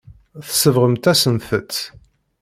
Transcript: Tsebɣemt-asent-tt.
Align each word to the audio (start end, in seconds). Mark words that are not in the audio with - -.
Tsebɣemt-asent-tt. 0.47 1.75